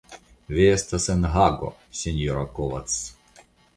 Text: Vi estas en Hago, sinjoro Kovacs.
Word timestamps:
Vi 0.57 0.63
estas 0.77 1.05
en 1.15 1.27
Hago, 1.35 1.69
sinjoro 1.99 2.47
Kovacs. 2.61 2.97